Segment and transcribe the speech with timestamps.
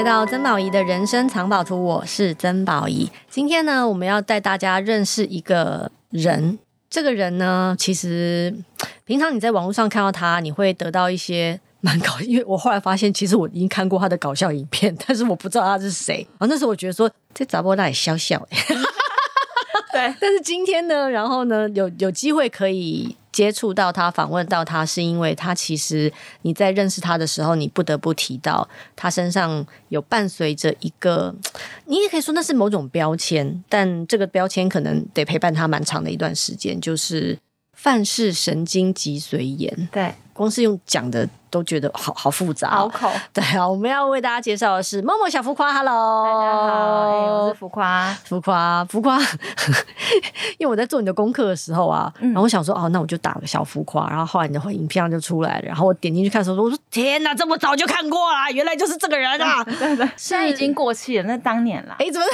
[0.00, 3.10] 来到曾宝仪的人生藏宝图，我是曾宝仪。
[3.28, 6.58] 今天呢，我们要带大家认识一个人。
[6.88, 8.54] 这个人呢，其实
[9.04, 16.26] 平常你在网络上看到他，你会得到一些蛮搞，因为我后来发现，其实我已经看过他的搞笑影片，但是我不知道他是谁。
[16.38, 18.38] 然 后那时候我觉得说，这杂波那里笑笑。
[19.92, 23.18] 对，但是今天呢，然后呢，有有机会可以。
[23.32, 26.12] 接触到他，访问到他，是因为他其实
[26.42, 31.34] 你在认识他的时候，你不得不提到他身上有伴随着一个，
[31.86, 37.38] 你也可以说那是某种标签，但这个标签可能得陪伴他蛮长的一段时间，就是
[37.72, 39.88] 范式神经脊髓炎。
[39.92, 40.14] 对。
[40.40, 43.10] 光是用讲的都觉得好好复杂，好口。
[43.30, 49.18] 对啊，我们要为大家介绍的是 Momo 小浮夸，Hello，大家好，欸、我是浮夸，浮夸，浮夸。
[50.56, 59.62] 因为我在做你的功课的时候啊，嗯、然后我想说，哦，那我就打个小浮夸，然后后来你的影片就出来了，然后我点进去看的时候，我说天哪，这么早就看过了，原来就是这个人啊！
[59.62, 61.96] 对 对，对，现在已经过气了，那当年了。
[61.98, 62.26] 哎、欸，怎么？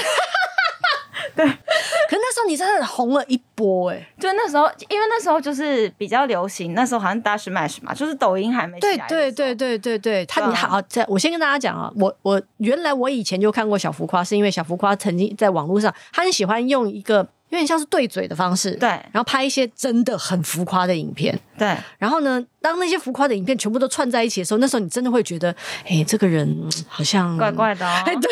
[1.37, 8.81] 对， 可是那时候你真的红了一波哎、欸，就那时候，因为那时候就是比较流行，那时候好像 Dash Mash 嘛，就是抖音还没。
[8.81, 17.19] 对对对对对对，他你好，在我先跟大家讲啊，我我原来我以前就看过小浮夸，是因为小浮夸曾经在网络上，他很喜欢用一个
[17.51, 25.55] 有点像是对嘴的方式，对，然后拍一些真的很浮夸的影片，对，然后呢，当那些浮夸的影片全部都串在一起的时候，那时候你真的会觉得，
[25.87, 26.49] 哎，这个人
[26.89, 28.31] 好像怪怪的哦，对。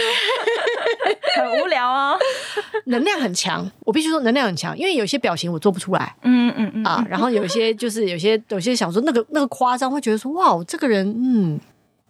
[1.36, 2.16] 很无聊哦，
[2.86, 6.84] 能量很强，我必须说能量很强，因为有些表情我做不出来，嗯嗯嗯。
[6.84, 11.58] 啊，然后有些就是有些有些想说那个那个夸张，会觉得说哇，这个人嗯，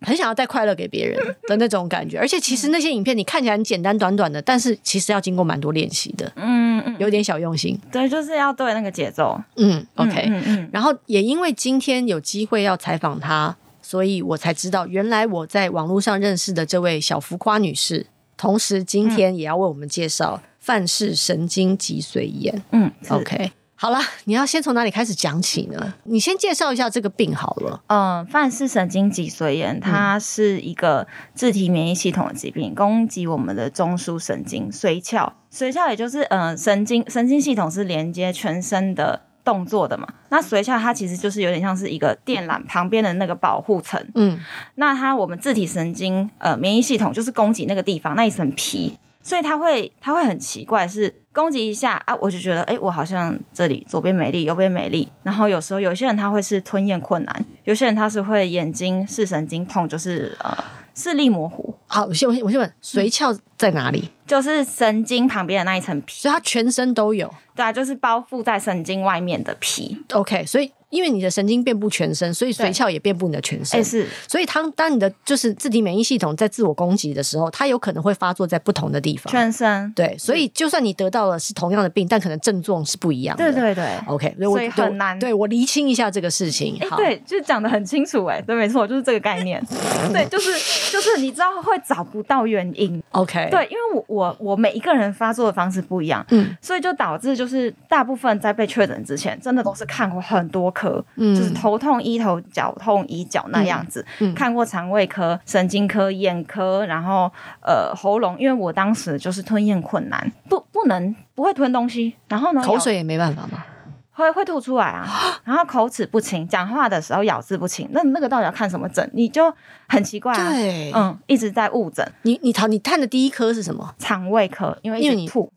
[0.01, 18.07] 很想要带快乐给别人的那种感觉，而且其实那些影片你看起来很简单短短的，但是其实要经过蛮多练习的，嗯嗯，有点小用心，对，就是要对那个节奏，嗯，OK，嗯嗯，然后也因为今天有机会要采访他，所以我才知道原来我在网络上认识的这位小浮夸女士。
[18.37, 22.63] 同时，今天也要为我们介绍范氏神经脊髓炎。
[22.73, 25.95] 嗯，OK，好了，你要先从哪里开始讲起呢？
[26.05, 27.83] 你先介绍一下这个病好了。
[27.89, 35.33] 嗯，范氏神经脊髓炎，它是一个自体免疫系统的疾病，攻击我们的中枢神经髓鞘。
[35.53, 39.23] 髓鞘也就是嗯，神经神经系统是连接全身的。
[39.45, 44.03] 动作的嘛，那髓鞘它其实就是有点像是一个电缆旁边的那个保护层。
[44.15, 44.41] 嗯，
[44.77, 55.07] 那它我们自体神经呃免疫系统就是攻击那个地方那一层皮，所以它会它会很奇怪，是攻击一下啊，我就觉得哎、欸，我好像这里左边美丽，右边美丽。
[55.25, 60.57] 然后有时候有些人他会是吞咽困难，有些人他是会眼睛视神经痛，就是呃
[60.95, 61.75] 视力模糊。
[61.87, 64.09] 好，我先我先我先问，髓鞘在哪里？
[64.27, 67.29] 就是神经旁边的那一层皮，所以它全身都有。
[67.55, 70.03] 对啊，就是包覆在神经外面的皮。
[70.13, 70.71] OK，所以。
[70.95, 73.81] 因为你的神经遍布全身，所以髓鞘也遍布你的全身。
[73.81, 74.07] 哎，是。
[74.29, 79.31] 所以当当你的就是自体免疫系统在自我攻击的时候，它有可能会发作在不同的地方。
[79.31, 79.93] 全身。
[79.95, 83.53] 对，所以就算你得到了是同样的病，但可能症状是不一样的。
[83.53, 83.85] 对对对。
[84.07, 85.19] OK，所以很难。
[85.19, 86.79] 对，我厘清一下这个事情。
[86.81, 88.25] 哎，对，就讲的很清楚。
[88.27, 89.61] 哎，对，没错，就是这个概念。
[90.13, 90.53] 对，就是
[90.93, 93.03] 就是你知道会找不到原因。
[93.11, 93.49] OK。
[93.51, 100.84] 对，因为我我我每一个人发作的方式不一样，嗯，所以就导致就是大部分在被确诊之前，真的都是看过很多科，
[101.17, 101.55] 嗯，就是。
[101.55, 107.31] 头痛医头，脚痛医脚那样子，嗯嗯、看过肠胃科、神经科、眼科，然后
[107.63, 113.65] 呃喉咙，因为我当时就是吞咽困难，不不能不会吞东西，然后呢口水也没办法吗？
[114.13, 115.07] 会会吐出来啊，
[115.45, 119.09] 然后口齿不清，讲话的时候咬字不清，那那个到底要看什么诊？
[119.15, 119.53] 你就
[119.89, 122.07] 很奇怪啊，对，嗯，一直在误诊。
[122.23, 123.95] 你你你看的第一科是什么？
[123.99, 125.51] 肠胃科，因为因为你吐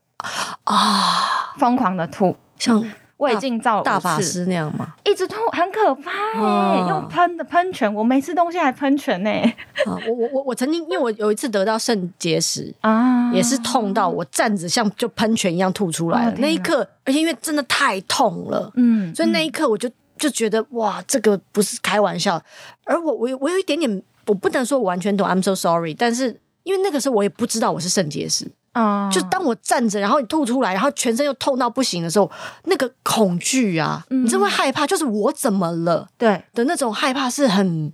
[0.64, 2.84] 啊，疯狂的吐，像。
[3.18, 4.94] 胃镜照大法师那样吗？
[5.04, 6.40] 一直吐，很可怕哎、欸！
[6.40, 9.56] 哦、用喷的喷泉，我没吃东西还喷泉呢、欸。
[9.86, 16.30] 我我我我曾经，因为我有一次得到肾结石啊，也是痛到我站着像就喷泉一样吐出来了。
[16.30, 22.40] 哦、那一刻，而且因为真的太痛了，嗯，所以那一刻我就就觉得哇，这个不是开玩笑。
[22.84, 25.92] 而我我我有一点点，我不能说我完全懂，I'm so sorry。
[25.92, 28.48] 但是因为那个时候我也不知道我是肾结石。
[28.72, 29.08] 啊！
[29.10, 32.30] 就当我站着，然后你吐出来，然后全身又痛到不行的时候，
[32.64, 36.06] 那个恐惧啊，嗯、你就会害怕，就是我怎么了？
[36.16, 37.92] 对的那种害怕是很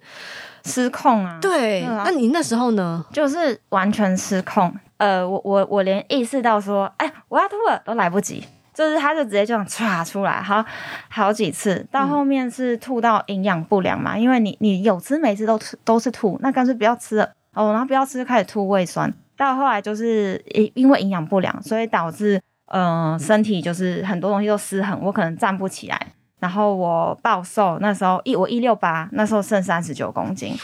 [0.65, 1.38] 失控啊。
[1.41, 3.05] 对，啊、那你那时候呢？
[3.12, 4.75] 就是完全失控。
[4.99, 10.65] 呃，我我我连意识到说，哎，我要吐了都来不及，就是他就直接这样唰出来，好
[11.09, 19.12] 好几次，到后面是吐到营养不良嘛，嗯、因为你你有吃没吃都都是吐，那干脆不要吃了哦，然后不要吃就开始吐胃酸。
[19.36, 26.00] 到后来就是因因为营养不良，所以导致嗯、呃、身体就是很多东西都失衡，我可能站不起来，
[26.40, 30.54] 然后我暴瘦，那时候一我一六八，那时候剩三十九公斤，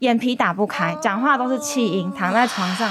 [0.00, 2.90] 眼皮打不开，讲话都是气音，躺在床上，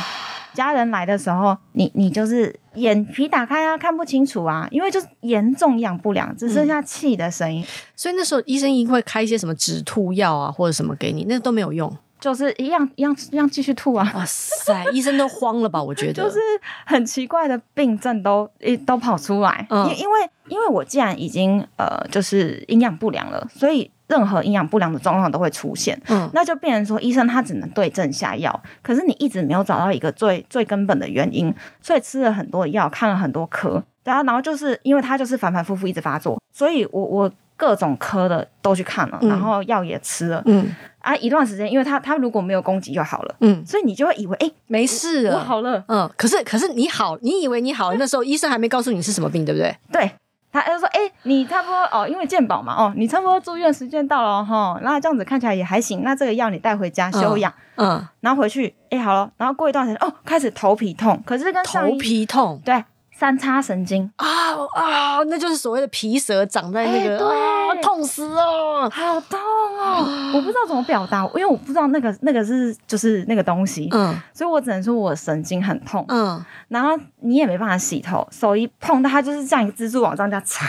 [0.54, 7.62] 家人来的时候，你你就是眼皮打开啊，看不清楚啊，因为就是严重营养不良，只剩下气的声音。
[7.64, 11.92] 嗯，所以那时候医生一定会开一些什么止吐药啊，或者什么给你，那都没有用。
[12.20, 14.12] 就是一样一样一样继续吐啊！
[14.16, 15.82] 哇塞，医生都慌了吧？
[15.82, 16.40] 我觉得就是
[16.86, 26.00] 很奇怪的病症都一都跑出来，因、嗯、因为因为我既然已经呃就是营养不良了，所以任何营养不良的状况都会出现。
[26.08, 40.42] 嗯，那就变成说医生他只能对症下药，可是你一直没有找到一个最最根本的原因，所以吃了很多药，看了很多科，然后然后就是因为他就是反反复复一直发作，所以我我各种科的都去看了，然后药也吃了。
[40.46, 40.76] 嗯。
[41.08, 49.74] 啊，一段时间，因为他他如果没有攻击就好了，嗯，所以你就会以为哎、欸、没事了，我好了，嗯，可是可是你好，你以为你好，那时候医生还没告诉你是什么病，对不对？
[49.90, 50.12] 对，
[50.52, 62.62] 他他就说哎、欸，你差不多哦，因为健保嘛，哦，你差不多住院时间到了哈，然后这样子看起来也还行，那这个药你带回家休养，嗯，然后回去哎、欸、好了，然后过一段时间哦，开始头皮痛，可是跟头皮痛。
[62.66, 62.84] 对。
[63.18, 64.08] 三叉神经。
[64.18, 64.28] 啊
[64.76, 70.32] 啊，那就是所谓的皮蛇长在那个，欸、对、啊，痛死哦，好痛哦！
[70.36, 76.92] 我不知道怎么表达，因为我不知道那个那个是就是那个东西，嗯，所以我只能说我神经很痛，嗯，然后
[77.22, 80.66] 你也没办法洗头，手一碰到它就是像一个蜘蛛网这样，这样嚓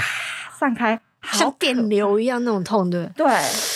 [0.59, 0.99] 散开。
[1.33, 3.27] 像电流一样那种痛，对对，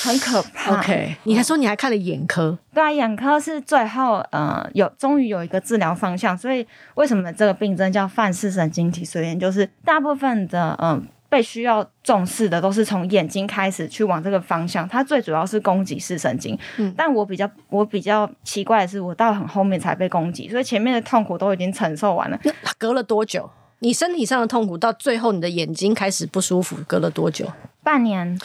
[0.03, 0.79] 很可怕。
[0.79, 2.57] OK，你还说你还看了眼科？
[2.73, 9.39] 对啊，眼科是最后呃有终于有一个治疗方向，所以为什么这个病症叫范氏神经脊髓炎？
[9.39, 16.59] 就是大部分的嗯、呃、被需要重视的都是从眼睛开始去往这个方向，它最主要是攻击视神经。
[16.79, 22.39] 嗯，但我比较我比较奇怪的是，我到很后面才被攻击，所以前面的痛苦都已经承受完了。
[22.79, 23.51] 隔了多久？
[23.83, 27.45] 你身体上的痛苦到最后，你的眼睛开始不舒服，隔了多久？
[27.83, 28.39] 半年，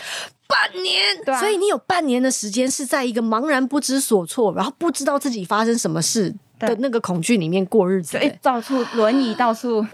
[0.47, 0.99] 半年。
[1.23, 8.17] 对啊，所以你有半年的时间是在一个茫然不知所措，然后不知道自己发生什么事的那个恐惧里面过日子。
[8.17, 9.85] 对，到处轮椅，到处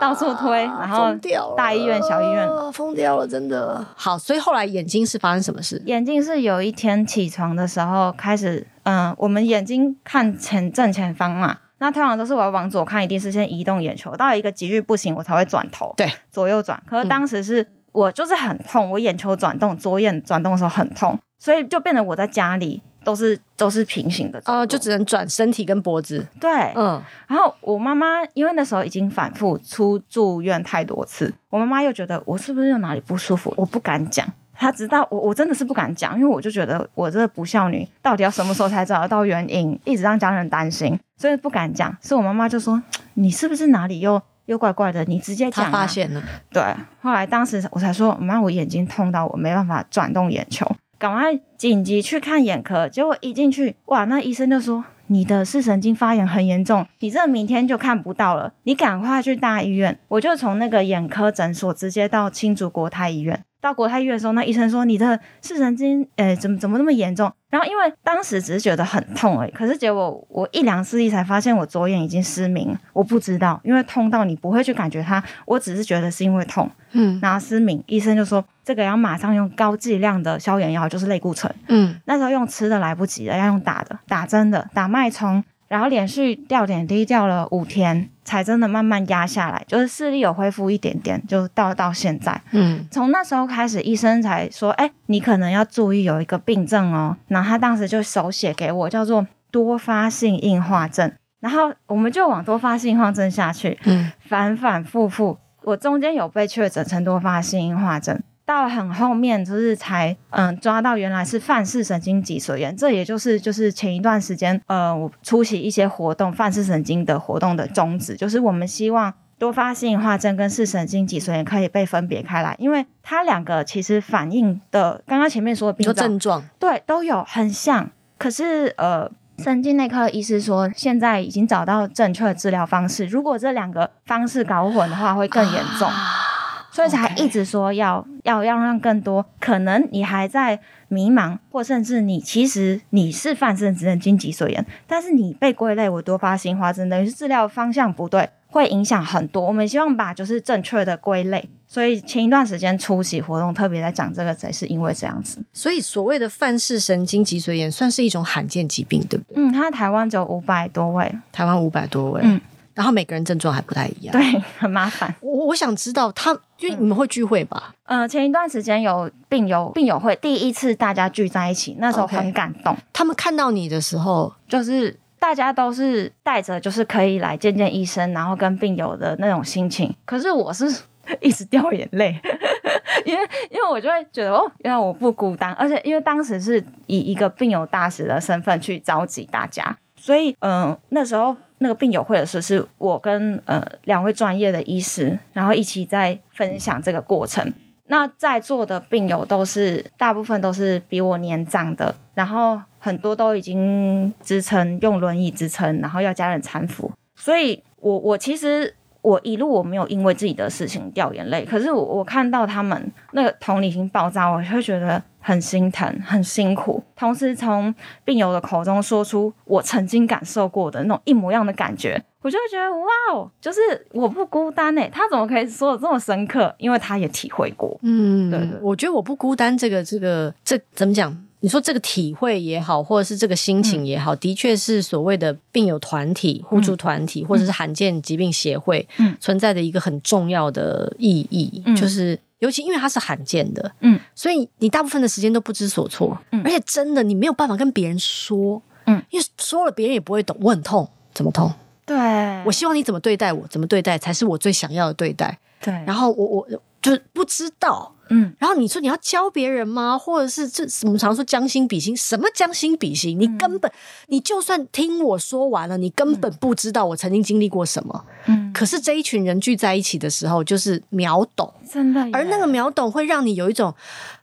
[0.00, 1.14] 到处推，然后
[1.56, 3.86] 大医院、小医院，疯掉了，真的。
[3.94, 5.80] 好，所以后来眼睛是发生什么事？
[5.86, 11.58] 眼睛是有一天起床的时候开始，嗯，我们眼睛看前正前方嘛。
[11.80, 16.80] 那通常都是我要往左看，一定是先移动眼球，到一个极致不行，我才会转头，对，左右转。
[16.86, 26.26] 可是当时是我就是很痛，我眼球转动，左眼转动的时候很痛，所以就变得我在家里都是都是平行的，哦、呃，就只能转身体跟脖子。
[26.38, 27.02] 对，嗯。
[27.26, 34.26] 然后我妈妈因为那时候已经反复出住院太多次，我妈妈又觉得我是不是有哪里不舒服，我不敢讲。
[34.52, 41.94] 她知道我，我真的是不敢讲，因为我就觉得我这个不孝女到底要什么时候才找得到原因，一直让家人担心，所以不敢讲。
[42.00, 42.82] 是我妈妈就说
[43.12, 45.04] ：“你是不是哪里又又怪怪的？
[45.04, 46.22] 你直接讲。”她发现了。
[46.50, 46.62] 对，
[47.02, 50.66] 后来当时我才说：“妈，我眼睛痛到我没办法转动眼球，
[50.98, 63.44] 赶快紧急去看眼科。”结果一进去，哇，那医生就说：“你的视神经发炎很严重，你这明天就看不到了，你赶快去大医院。”我就从那个眼科诊所直接到青竹国泰医院。
[63.60, 67.30] 到国泰医院的时候，那医生说，你的视神经，诶、欸，怎么怎么那么严重？
[67.50, 72.76] 然后因为当时只是觉得很痛而已，可是结果我一量视力才发现我左眼已经失明。
[72.92, 77.82] 我不知道，因为痛到你不会去感觉它，我只是觉得是因为痛，嗯，然后失明。
[77.86, 85.42] 医生就说这个要马上用高剂量的消炎药，就是类固醇，嗯，那时候用吃的来不及了，要用打的，打针的，打脉冲。
[85.70, 92.40] 然后连续吊点滴吊了五天，才真的慢慢压下来，就是视力有恢复一点点，就到到现在。
[92.50, 101.12] 嗯，从那时候开始，医生才说：“哎，你可能要注意有一个病症哦。”然后他当时就手写给我，叫做多发性硬化症。
[101.38, 108.20] 然后我们就往多发性硬化症下去，嗯，反反复复，我中间有被确诊成多发性硬化症。
[108.50, 126.42] 到很后面，就是才嗯抓到原来是范氏神经脊髓炎，这也就是就是前一段时间呃我出席一些活动，范氏神经的活动的宗旨，就是我们希望多发性硬化症跟视神经脊髓炎可以被分别开来，因为它两个其实反应的刚刚前面说的病症状。
[126.58, 127.88] 对都有很像，
[128.18, 135.88] 可是呃神经内科的医师说现在已经找到正确的治疗方式，如果这两个方式搞混的话会更严重。
[135.88, 136.26] 啊
[136.70, 149.46] 所以才一直说要.要要让更多可能你还在迷茫，或甚至你其实你是范氏神经脊髓炎，但是你被归类为多发性硬化症，等于是治疗方向不对，会影响很多。
[149.46, 151.48] 我们希望把就是正确的归类。
[151.66, 155.42] 所以前一段时间出席活动特别在讲这个，才是因为这样子。
[155.54, 159.42] 所以所谓的范氏神经脊髓炎算是一种罕见疾病，对不对？
[159.42, 162.20] 嗯，它台湾只有五百多位，台湾五百多位。
[162.22, 162.38] 嗯。
[162.80, 165.14] 然后每个人症状还不太一样，对， 很麻烦。
[165.20, 167.74] 我我想知道他，因为你们会聚会吧？
[167.84, 172.74] 嗯、呃，前一段时间有病友病友会，第一次大家聚在一起，那时候很感动。
[172.74, 172.78] Okay.
[172.94, 179.94] 他们看到你的时候，就是大家都是带着就是可以来见见医生，然后跟病友的那种心情。
[180.06, 180.64] 可是我是
[181.20, 182.18] 一直掉眼泪，
[183.04, 183.20] 因为
[183.50, 191.36] 因为我就会觉得哦，原来我不孤单，而且因为当时是以一个病友大使的身份去召集大家，所以嗯、呃，那时候。
[191.62, 197.52] 那个病友会的时候，是我跟呃两位专业的医师，然后一起在分享这个过程。
[197.86, 206.90] 那在座的病友都是大部分都是比我年长的，然后很多都已经支撑用轮椅支撑，然后要家人搀扶。
[207.14, 215.02] 所以我我其实我一路我没有因为自己的事情掉眼泪，可是我我看到他们那个同理心爆炸，我会觉得。
[215.20, 217.72] 很心疼，很辛苦，同时从
[218.04, 223.60] 病友的口中说出我曾经感受过的那种一模一样的感觉，我就会觉得哇哦，就是
[223.92, 226.52] 我不孤单哎，他怎么可以说的这么深刻？
[226.58, 227.78] 因为他也体会过。
[227.82, 231.14] 嗯，对，对，我觉得我不孤单，这个这个这怎么讲？
[231.42, 242.18] 你说这个体会也好，或者是这个心情也好，嗯、的确是所谓的病友团体、互助团体，嗯、或者是罕见疾病协会、嗯、存在的一个很重要的意义，嗯、就是。
[242.40, 250.36] 尤其因为它是罕见的，嗯，所以你大部分的时间都不知所措，嗯，而且真的你没有办法跟别人说，嗯，因为说了别人也不会懂。
[250.40, 251.52] 我很痛，怎么痛？
[251.86, 251.96] 对，
[252.44, 255.38] 我希望你怎么对待我，怎么对待才是我最想要的对待。
[255.60, 256.48] 对，然后我我
[256.82, 257.94] 就是不知道。
[258.10, 259.96] 嗯，然后你说你要教别人吗？
[259.96, 263.18] 或者是这我们常说将心比心，什么将心比心？
[263.18, 263.74] 你根本，嗯、
[264.08, 268.04] 你就算听我说完了，你根本不知道我曾经经历过什么。
[268.26, 272.00] 嗯，可是这一群人聚在一起的时候，就是秒懂，真的。
[272.12, 273.74] 而那个秒懂会让你有一种，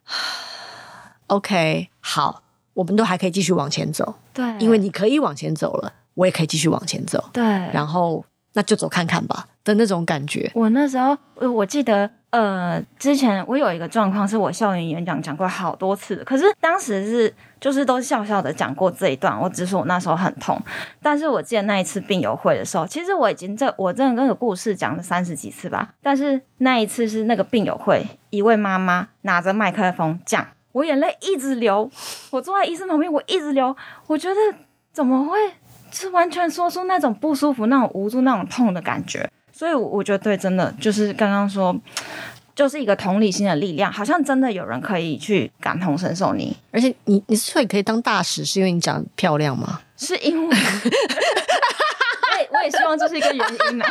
[1.27, 4.15] OK，好，我们都还可以继续往前走。
[4.33, 7.29] 对，因为你可以往前走了，我也可以继续往前走。
[7.31, 10.49] 对，然后那就走看看吧的那种感觉。
[10.55, 11.15] 我那时候，
[11.51, 12.09] 我记得。
[12.29, 20.61] 呃，之前我有一个状况，是我校园演讲讲过好多次，可是当时是就是都笑笑的讲过这一段，我只说我那时候很痛。
[21.01, 25.93] 但是我记得那一次病友会的时候，其实我已经这我真的那个故事讲了三十几次吧。
[26.03, 31.89] 但是那一次是那个病友会，一位妈妈拿着麦克风讲，我眼泪一直流，
[32.31, 33.73] 我坐在医生旁边，我一直流，
[34.05, 34.35] 我觉得
[34.91, 35.37] 怎么会，
[35.91, 39.27] 是完全说出那种不舒服、那种无助、那种痛的感觉。
[39.57, 41.75] 所以我觉得对，真的就是刚刚说，
[42.53, 49.81] 就是一个同理心的力量，好像真的有人可以去感同身受你，而且你你是会可以当大使，是因为你长得漂亮吗？
[49.97, 53.89] 是因为， 我也我也希望这是一个原因啊。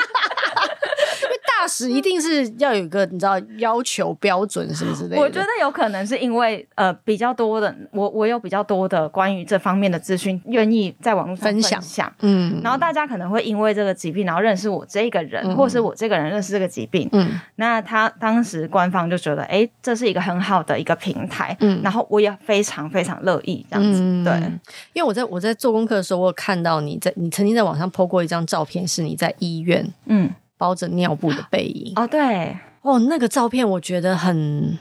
[1.47, 5.23] 大使一定是要有一个你知道要求标准什么之类的。
[5.23, 11.81] 我觉得有可能是因为呃比较多的我我有比较多的关于这方面的资讯，愿意在网络上分享。
[11.81, 17.09] 分享嗯，然后大家可能会因为这个疾病，然后认识我这个人，嗯、或是我这个人认识这个疾病。
[17.13, 21.57] 嗯，那他当时官方就觉得，哎，这是一个很好的一个平台。
[21.61, 24.01] 嗯，然后我也非常非常乐意这样子。
[24.01, 24.33] 嗯、对，
[24.93, 29.87] 因为我在我在做功课的时候，我有看到你在你曾经在网上 po 过一张照片，是你在医院。
[30.07, 30.31] 嗯。
[30.59, 31.93] 包着尿布的背影。
[31.97, 32.57] 哦，对。
[32.83, 34.79] 哦，那个照片我觉得很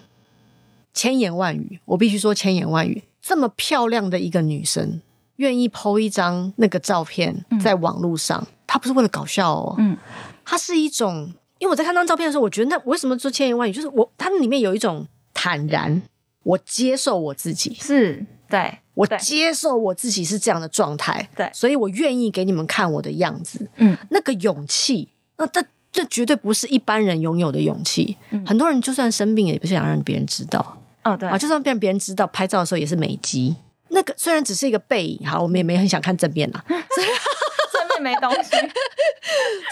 [0.94, 3.01] 千言万语，我必须说千言万语。
[3.20, 5.01] 这么漂亮的一个女生，
[5.38, 9.98] 愿意 po 一张那个照片在网络上，嗯、她不是为了搞笑哦，嗯，
[10.46, 16.03] 她是一种，因为我在看那张照片的时候，我觉得那为什么说千言万语，就是我它里面有一种坦然，
[16.44, 25.10] 我接受我自己，是对我接受我自己是这样的状态，对，所以我愿意给你们看我的样子，嗯，那个勇气。
[25.37, 28.17] 那这这绝对不是一般人拥有的勇气。
[28.31, 30.77] 嗯、很多人就算生病，也不想让别人知道。
[31.03, 33.55] 哦，对啊，就算让别人知道，拍照的时候也是美肌。
[33.89, 36.63] 那个虽然只是一个背影，好，我们也没很想看正面啊。
[36.67, 38.49] 正面没东西。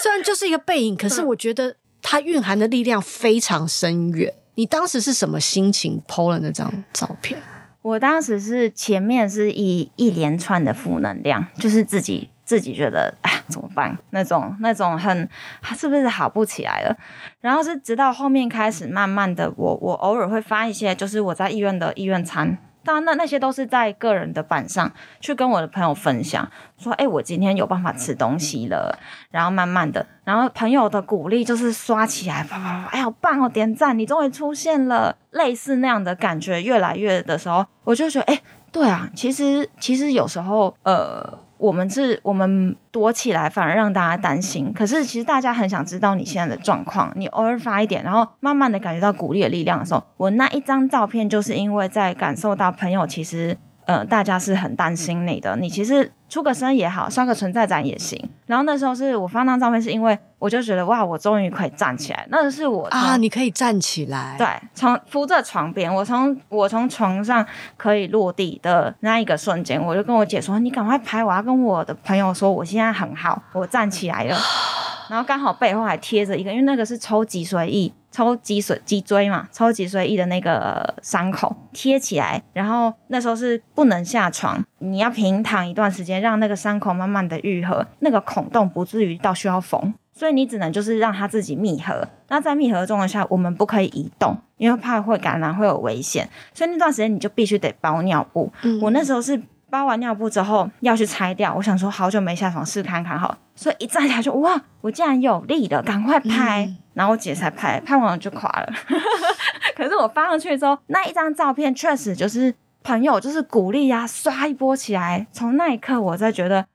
[0.02, 4.34] 虽然就是一个背影，可是我觉得它蕴含的力量非常深远。
[4.56, 7.42] 你当时是什么心情 PO 了那张照片？
[7.82, 12.30] 我当时是前面是一一连串的负能量，就是自己。
[12.46, 13.98] 自己觉得哎，怎么办？
[14.10, 15.30] 那种那种很，
[15.62, 16.96] 他是不是好不起来了？
[17.40, 29.00] 然后是直到后面开始，慢慢的我，我我偶尔会发一些，就是我在医院的医院餐，当然那那些都是在个人的板上去跟我的朋友分享，说哎，我今天有办法吃东西了。
[29.32, 41.40] 然后慢慢的，然后朋友的鼓励就是刷起来，啪啪啪，哎，好棒哦，点赞，你终于出现了，类似那样的感觉越来越的时候，我就觉得哎，对啊，其实其实有时候呃。
[41.64, 44.74] 我们是，我们躲起来反而让大家担心。
[44.74, 47.14] 可是其实大家很想知道你现在的状况。
[47.16, 55.56] 你偶尔发一点，然后慢慢的感觉到鼓励的力量的时候，我那一张照片就是因为在感受到朋友其实呃，大家是很担心你的。
[55.58, 58.30] 你其实出个声也好，刷个存在感也行。
[58.46, 62.26] 然后那时候是我发那张照片，是因为我就觉得哇，我终于可以站起来。
[62.30, 67.46] 那是我啊，你可以站起来，对，从扶着床边，我从我从床上
[67.78, 74.38] 可以落地的那一个瞬间，我就跟我姐说：“你赶快拍，我要跟我的朋友说，我现在很好，我站起来了。
[75.10, 77.94] ”然后刚好背后还贴着一个，因为那个是抽脊髓液。
[78.14, 92.08] 抽脊髓脊椎嘛，抽脊髓液的那个伤口贴起来，然后那时候是不能下床，你要平躺一段时间，让那个伤口慢慢的愈合，那个孔洞不至于到需要缝，所以你只能就是让它自己密合。
[92.30, 98.54] 那在密合的状态下，我们不可以移动，因为怕会感染会有危险，所以那段时间你就必须得包尿布。
[98.62, 99.42] 嗯、我那时候是。
[99.74, 108.74] 包完尿布之后要去拆掉，我想说好久没下床试看看好，所以一站起来就哇，我竟然有力了，赶快拍，嗯、然后我姐才拍，拍完了就垮了。
[109.76, 115.28] 可是我发上去之后，那一张照片确实就是朋友就是鼓励呀、啊，刷一波起来。
[115.32, 116.66] 从那一刻，我才觉得。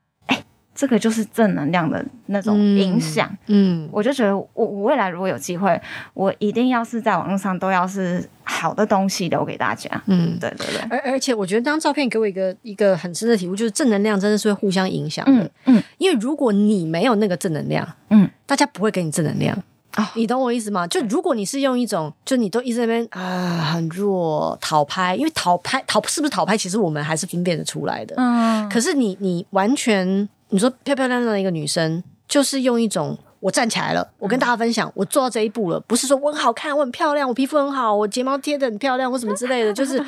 [0.79, 5.77] 这个就是正能量的那种影响，嗯，嗯，我就觉得我我未来如果有机会，
[6.13, 10.79] 我一定要是在网络上都要是好的东西留给大家，嗯，对对对。
[10.89, 19.61] 而而且我觉得这张照片给我一个一个很深的体悟，就是正能量真的是会互相影响的，嗯，嗯，因为如果你没有那个正能量，嗯，大家不会给你正能量，
[19.97, 20.87] 哦，你懂我意思吗？
[20.87, 30.29] 就如果你是用一种，就你都一直在那边啊很弱讨拍，因为讨拍讨是不是讨拍，其实我们还是分辨得出来的，嗯，可是你你完全。
[30.49, 40.03] 你说漂漂亮亮的一个女生，就是用一种我站起来了，我跟大家分享，我做到这一步了，不是说我很好看，我很漂亮，我皮肤很好，我睫毛贴的很漂亮或什么之类的， 就是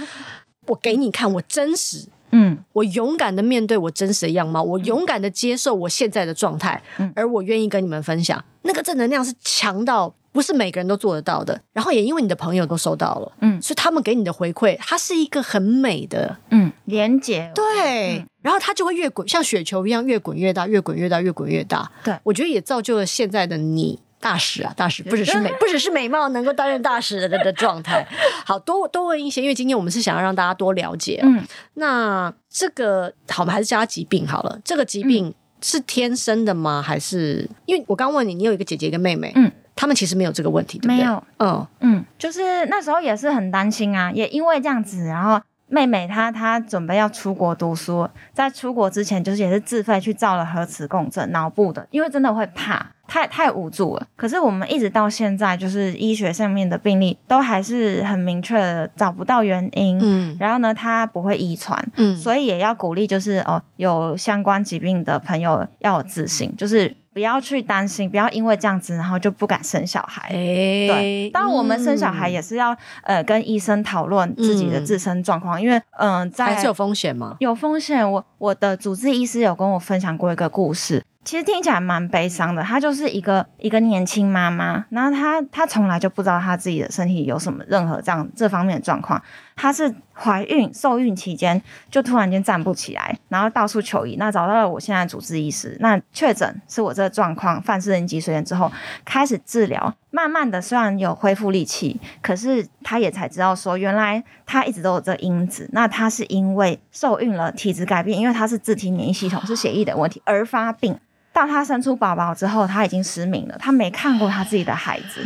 [0.67, 6.81] 我给你看，我真实，嗯，我勇敢的面对我真实的样貌，我勇敢的接受我现在的状态，
[7.15, 10.13] 而我愿意跟你们分享，那个正能量是强到。
[10.33, 21.89] 不是每个人都做得到的，然后也因为你的朋友都收到了，嗯，所以他们给你的回馈，它是一个很美的，嗯，连接，对，嗯、然后它就会越滚，像雪球一样越滚越大，越滚越大，越滚越大。
[22.03, 28.05] 对，我觉得也造就了现在的你，大使啊，大使，不只是美， 不只是美貌能够担任大使的的，的状态。
[28.45, 31.43] 好多多问一些，因为今天我们是想要让大家多了解，嗯，
[31.75, 34.59] 那这个好，我们还是叫它疾病好了。
[34.63, 36.81] 这个疾病是天生的吗？
[36.81, 39.51] 还是因为我刚问你，你有一个姐姐一个妹妹，嗯。
[39.73, 40.97] 他们其实没有这个问题，对不对？
[40.97, 54.05] 没有，嗯嗯，就是那时候也是很担心啊，也因为这样子，然后妹妹她她准备要出国读书，在出国之前就是也是自费去照了核磁共振脑部的，因为真的会怕，太太无助了。
[54.17, 66.93] 可是我们一直到现在，就是医学上面的病例都还是很明确的找不到原因，嗯，然后呢，它不会遗传，嗯，所以也要鼓励，就是哦，有相关疾病的朋友要有自信，就是。
[67.13, 70.29] 不要去担心，不要因为这样子，然后就不敢生小孩。
[70.29, 77.35] 欸、对，当然我们生小孩也是要、嗯、呃跟医生讨论自己的自身状况，嗯、因为嗯、呃，在还是有风险吗？
[77.39, 78.09] 有风险。
[78.09, 81.03] 我我的主治医师有跟我分享过一个故事。
[81.23, 89.21] 其实听起来蛮悲伤的，她就是一个一个年轻妈妈，然后她她从来就不知道她自己的身体有什么任何这样这方面的状况。
[89.61, 98.71] 她是怀孕受孕期间就突然间站不起来，然后到处求医，那找到了我现在主治医师，那确诊是我这个状况，范氏人脊髓炎之后
[99.05, 110.99] 开始治疗，慢慢的虽然有恢复力气，可是她也才知道说原来她一直都有这因子，那她是因为受孕了体质改变，因为她是自体免疫系统是血液的问题而发病。
[111.33, 115.25] 到他生出宝宝之后，他已经失明了，他没看过他自己的孩子，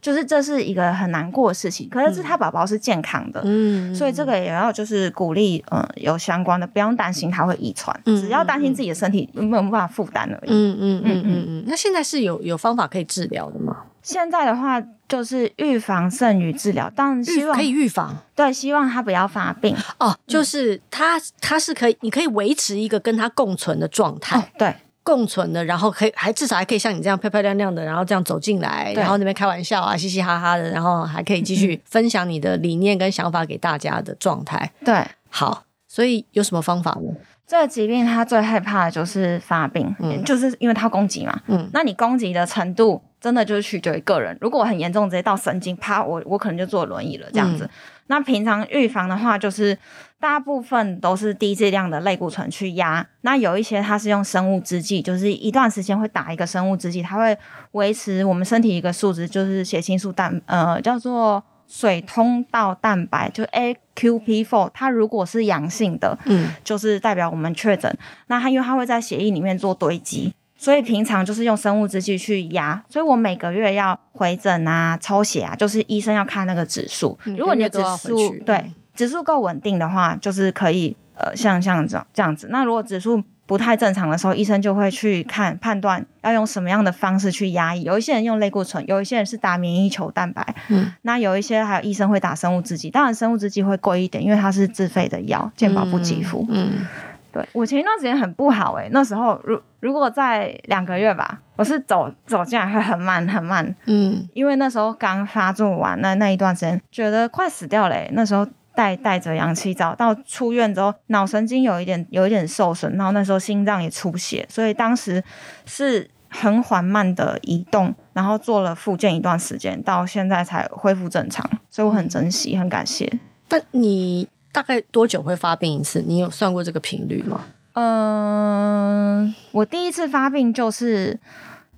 [0.00, 1.88] 就是这是一个很难过的事情。
[1.88, 10.50] 可是，是他宝宝是健康的，嗯，所以这个也要就是鼓励，嗯，有相关的不用担心他会遗传，嗯、只要担心自己的身体有没有办法负担而已。
[10.50, 11.64] 嗯嗯嗯嗯嗯。
[11.66, 13.76] 那现在是有有方法可以治疗的吗？
[14.00, 18.16] 现在的话就是预防胜于治疗，但希望可以预防。
[18.34, 20.16] 对，希望他不要发病哦。
[20.26, 24.38] 就是他他是可以，你可以维持一个跟他共存的状态。
[24.38, 24.74] 哦、对。
[25.08, 34.70] 共存的，然后可以还至少还可以像你这样漂漂亮亮的，然后这样走进来，然后那边开玩笑啊，嘻嘻哈哈的，然后还可以继续分享你的理念跟想法给大家的状态。
[34.84, 37.10] 对，好，所以有什么方法呢？
[37.46, 44.36] 这个疾病它最害怕的就是发病，嗯，就是因为它攻击嘛，嗯，那你攻击的程度真的就是取决于个人。
[44.42, 47.64] 如果很严重，直接到神经，啪，我我可能就坐轮椅了这样子。
[47.64, 47.70] 嗯、
[48.08, 49.78] 那平常预防的话，就是。
[50.20, 57.38] 大部分都是低剂量的类固醇去压，那有一些它是用生物制剂，就是一段时间会打一个生物制剂，它会
[57.70, 64.70] 维持我们身体一个数值，就是血清素蛋，呃，叫做水通道蛋白，就 AQP4。
[64.74, 67.96] 它如果是阳性的，嗯，就是代表我们确诊。
[68.26, 72.84] 那它因为它会在血液里面做堆积，所以平常就是用生物制剂去压。
[72.90, 77.18] 所以我每个月要回诊啊、抽血啊，就是医生要看那个指数。
[77.24, 78.70] 如果你的指数对。
[78.94, 82.48] 指数够稳定的话，就是可以呃，像像这样这样子。
[82.50, 87.84] 那如果指数不太正常的时候，医生就会去看判断要用什么样的方式去压抑。
[87.84, 92.90] 有一些人用类固醇，有一些人是打免疫球蛋白，嗯，那有一些还有医生会打生物制剂。
[92.90, 96.44] 当然，生物制剂会贵一点，因为它是自费的药，健保不给付。
[96.50, 96.86] 嗯，嗯
[97.32, 108.46] 对我前一段时间很不好哎、欸，那时候如如果在两个月吧，我是走走进来会很慢很慢，嗯，因为那时候刚发作完那那一段时间，觉得快死掉嘞、欸，那时候。
[108.74, 115.20] 带带着氧气罩到出院之后，脑神经有一点有一点受损，然后那时候心脏也出血，所以当时
[115.66, 123.12] 是很缓慢的移动，然后做了复健一段时间，到现在才恢复正常，所以我很珍惜，很感谢。
[123.48, 126.02] 但你大概多久会发病一次？
[126.06, 127.44] 你有算过这个频率吗？
[127.74, 131.18] 嗯、呃，我第一次发病就是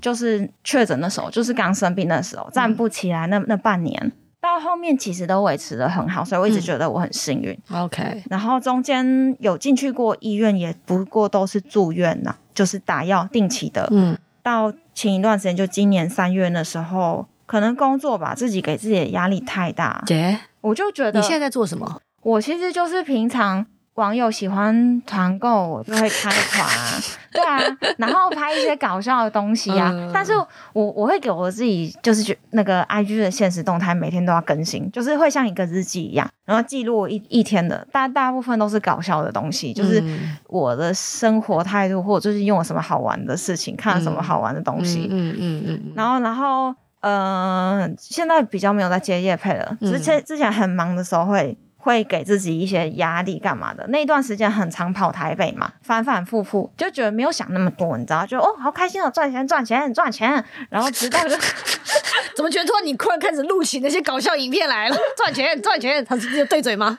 [0.01, 4.13] 就是确诊的时候，就是刚生病的时候，站不起来那那半年。
[4.41, 7.55] 到后面其实都维持的很好，所以我一直觉得我很幸运。
[7.69, 13.87] 嗯、OK，然后中间有进去过医院，也不过都是住院呐，就是打药定期的。
[13.91, 20.03] 嗯，到前一段时间，就今年三月的时候，可能工作吧，自己给自己的压力太大。
[20.07, 22.01] 姐，我就觉得你现在在做什么？
[22.23, 23.67] 我其实就是平常。
[23.95, 26.99] 网友喜欢团购，我就会开 团啊，
[27.33, 27.61] 对啊，
[27.99, 29.91] 然后拍一些搞笑的东西啊。
[29.93, 30.33] 嗯、但是
[30.73, 37.87] 我我会给我自己，就是觉那个 IG 的现实动态，每天都要更新，就是会像一个日记一样，然后记录一一天的。
[37.93, 40.03] 大大部分都是搞笑的东西，就是
[40.47, 45.09] 我的生活态度，或者就是用了什么好玩的事情，看了什么好玩的东西。
[45.11, 45.93] 嗯嗯嗯。
[45.95, 49.77] 然后，然后，嗯、呃，现在比较没有在接夜配了。
[49.81, 51.59] 之前之前很忙的时候会。
[51.83, 53.87] 会给自己一些压力干嘛的？
[53.89, 58.27] 那一段时间很常跑台北嘛，反反复复就觉得没有想那么多，你知道？
[58.27, 61.31] 就哦，好开心哦，赚钱赚钱赚钱，然后直到就
[62.37, 64.97] 怎么觉得突然你突然开始录起那些搞笑影片来了？
[65.17, 66.99] 赚钱赚钱，他是直接对嘴吗？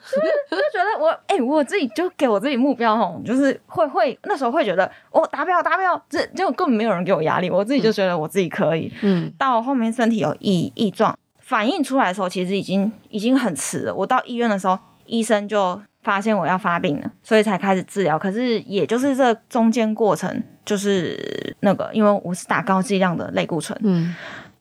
[0.49, 8.91] 我就觉得我哎、欸，我自己就给我自己目标吼，就是会会那时候会觉得哦，达标达标，这就根本没有人给我压力，我自己就觉得我自己可以。
[9.01, 11.17] 嗯，到后面身体有异异状。
[11.51, 13.93] 反应出来的时候，其实已经已经很迟了。
[13.93, 18.17] 我到医院的时候，医生就发现我要发病了，所以才开始治疗。
[18.17, 24.15] 可是也就是这中间过程，就是那个，因为我是打高剂量的类固醇，嗯，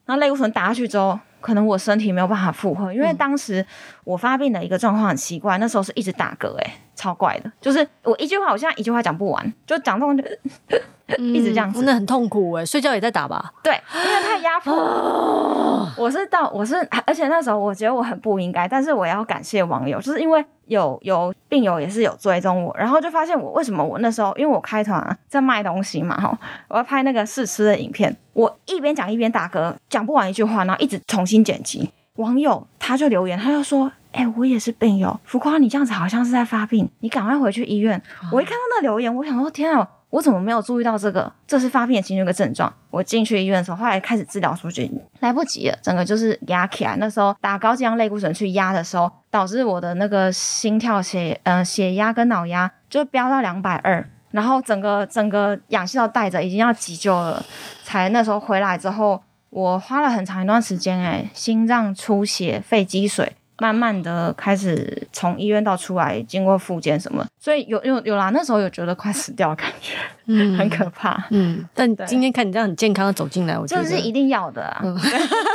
[0.05, 3.65] 然后类固醇打下去之后，可能我身体没有办法负荷，因为当时
[4.03, 10.21] 我发病的一个状况很奇怪，那时候是一直打嗝，哎，超怪的，就是我一句话，我现在一句话讲不完，就讲动就。
[11.21, 12.65] 一直这样子，真的很痛苦哎！
[12.65, 13.53] 睡觉也在打吧？
[13.63, 15.87] 对，因为太压迫。
[15.97, 26.37] 我是到我是，而且那时候我觉得我很不应该，但是我要感谢网友，就是因为有有病友也是有追踪我，然后就发现我为什么我那时候，因为我开团啊，在卖东西嘛哈，
[26.69, 31.91] 我要拍那个试吃的影片，我一边讲一边打嗝，讲不完一句话，然后一直重新剪辑。
[32.15, 37.99] 网友他就留言，他就说：“哎、欸，我也是病友，浮夸你这样子好像是在发病，你赶快回去医院。”
[38.31, 41.31] 我一看到那留言，我想说：“天啊！”我怎么没有注意到这个？
[41.47, 42.71] 这是发病的其中一个症状。
[42.89, 46.95] 我进去医院的时候，后来开始治疗，出去来不及了，整个就是压起来。
[46.97, 57.43] 那时候打高剂量类固醇去压的时候，导致我的那个心跳血呃血压跟脑压就飙到两百二，然后整个整个氧气罩带着，已经要急救了。
[57.83, 63.33] 才那时候回来之后，我花了很长一段时间，哎，心脏出血、肺积水。
[63.61, 69.93] 慢慢的开始从医院到出来，经过复健什么，所以有有有啦，那时候有觉得快死掉的感觉，
[70.25, 71.63] 嗯，很可怕，嗯。
[71.75, 73.83] 但今天看你这样很健康的走进来，我觉得。
[73.83, 74.81] 这是一定要的啊。
[74.83, 74.97] 嗯、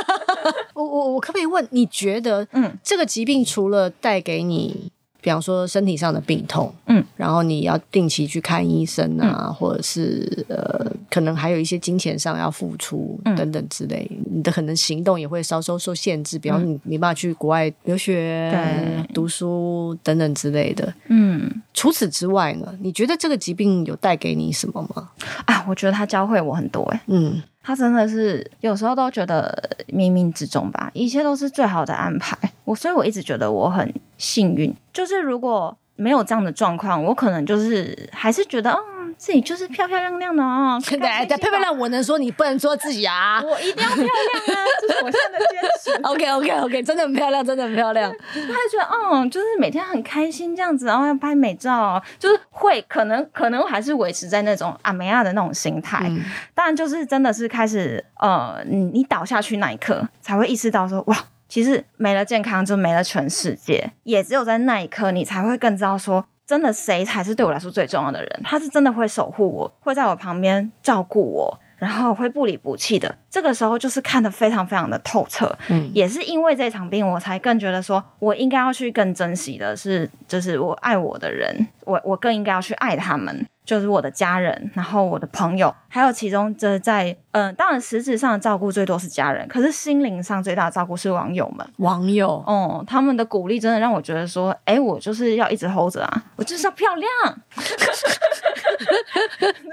[0.73, 4.89] 我我我可不可以问，你觉得，嗯，这个疾病除了带给你，
[5.27, 20.93] 比方说身体上的病痛，嗯，然后你要定期去看医生啊，嗯、或者是呃，可能还有一些金钱上要付出等等之类，嗯、你的可能行动也会稍稍受限制，比方你没办法去国外留学、对读书等等之类的。
[21.09, 25.09] 嗯，除此之外呢，你觉得这个疾病有带给你什么吗？
[25.43, 27.43] 啊，我觉得他教会我很多哎，嗯。
[27.61, 29.53] 他真的是有时候都觉得
[29.89, 32.37] 冥冥之中吧，一切都是最好的安排。
[32.63, 38.97] 我所以我一直觉得我很幸运，就是如果没有这样的状况，我可能就是还是觉得嗯。
[39.17, 43.41] 自己就是漂漂亮亮的哦，对对，漂漂亮，我能说你不能说自己啊？
[43.43, 46.01] 我一定要漂亮啊，这是我现在的坚持。
[46.05, 48.11] OK OK OK，真的很漂亮，真的很漂亮。
[48.11, 56.05] 他就觉得，嗯，就是每天很开心这样子，然后要拍美照，就是会可能可能还是维持在那种阿美亚的那种心态。
[56.07, 56.21] 嗯、
[56.53, 63.91] 当然，就是真的是开始，呃，你你倒下去那一刻，才会意识到说，哇，其实没了健康就没了全世界。
[64.03, 66.25] 也只有在那一刻，你才会更知道说。
[66.47, 68.41] 真的，谁才是对我来说最重要的人？
[68.41, 73.13] 他是真的会守护我，会在我旁边照顾我，然后会不离不弃的。
[73.29, 75.53] 这个时候就是看得非常非常的透彻。
[75.67, 83.45] 嗯，也是因为这场病，我才更觉得说，我应该要去更珍惜的是，就是我爱我的人，我我更应该要去爱他们。
[83.67, 91.67] 就是我的家人，然后我的朋友，还有其中这在嗯、呃，当然实质上的照顾最多是家人，可是心灵上最大的照顾是网友们。
[91.79, 97.11] 网友，哦、嗯，他们的鼓励真的让我觉得说，哎，我就是要一直 hold 着啊，我就是要漂亮，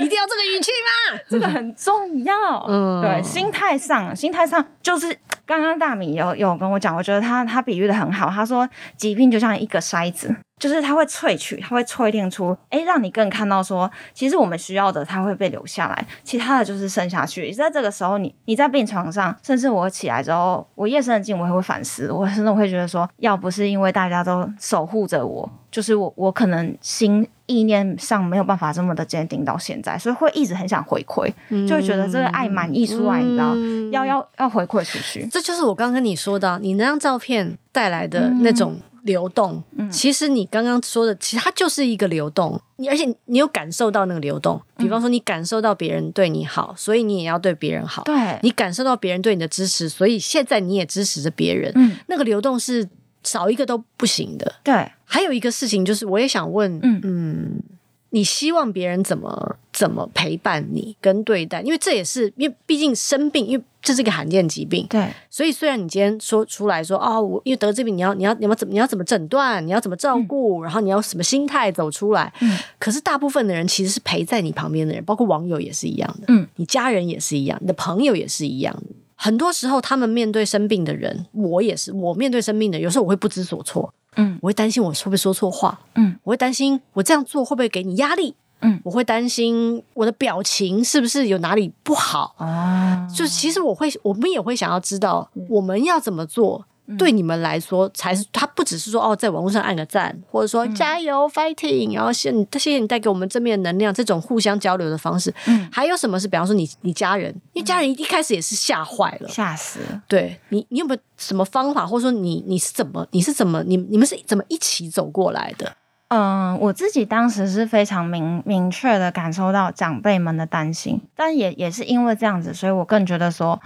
[0.00, 1.20] 一定要这个语气吗？
[1.30, 2.34] 这个很重要。
[2.66, 10.34] 嗯，对，心态上，心态上就是刚刚大米有有跟我讲，我觉得他他比喻的很好，他说疾病就像一个筛子。
[10.64, 17.52] 就是它会萃取，它会淬炼出，哎，让你更看到说，其实我们需要的，它会被留下来，其他的就是剩下去。
[17.52, 31.30] 在这个时候你，你你在病床上，甚至我起来之后，我夜深人静，我也会反思，我甚至会觉得说，要不是因为大家都守护着我，就是我我可能心意念上没有办法这么的坚定到现在，所以会一直很想回馈，
[31.68, 33.54] 就会觉得这个爱满溢出来，你知道，
[33.92, 35.26] 要要要回馈出去。
[35.26, 38.74] 这就是我刚刚跟你说的，你那张照片带来的那种。
[39.04, 42.58] 嗯流动，其实你刚刚说的，其实它就是一个流动。
[42.76, 48.02] 你而且你有感受到那个流动，比方说你感受到别人对你好，所以你也要对别人好。
[48.04, 51.72] 对，你感受到别人对你的支持，所以现在你也支持着别人。
[52.06, 52.88] 那个流动是
[53.22, 54.54] 少一个都不行的。
[54.64, 57.62] 对，还有一个事情就是，我也想问，嗯嗯。
[58.10, 61.60] 你希望别人怎么怎么陪伴你跟对待？
[61.60, 64.86] 因为这也是因为毕竟生病，因为这是个罕见疾病。
[64.88, 69.66] 对，所以虽然你今天说出来说哦，我因为得这病，你要你要你要怎么你要怎么诊断？
[69.66, 70.60] 你要怎么照顾？
[70.60, 72.32] 嗯、然后你要什么心态走出来？
[72.40, 76.26] 嗯，可是大部分的人其实是陪在你旁边的人，包括网友也是一样的。
[76.28, 78.94] 嗯，你家人也是一样，你的朋友也是一样的。
[79.16, 83.92] 很多时候，他们面对生病的人，我也是，我面对生病的，有时候我会不知所措。
[84.16, 93.06] 嗯，我会担心我会不会说错话，嗯，我会担心我这样做会不会给你压力，嗯，我会担心我的表情是不是有哪里不好啊？
[93.14, 96.64] 就其实我会，我们也会想要知道我们要怎么做。
[96.98, 105.32] 对你们来说，才是他不只是说哦，在网络上按个赞，或者说加油、嗯、fighting，然后谢谢谢谢你带给我们正面能量，这种互相交流的方式。
[105.46, 110.02] 嗯，还有什么是，比方说你你家人，因为家人一开始也是吓坏了，吓死了。
[110.06, 115.74] 对你，你有没有什么方法，或者说你你是怎么你是怎么你你们是怎么一起走过来的？
[116.08, 123.60] 嗯，我自己当时是非常明明确的感受到长辈们的担心，但也也是因为这样子，所以我更觉得说，